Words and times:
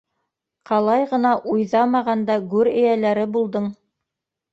Ҡалай 0.69 1.03
ғына 1.11 1.33
уйҙамағанда 1.51 2.37
гүр 2.55 2.71
эйәләре 2.71 3.27
булдың. 3.37 3.69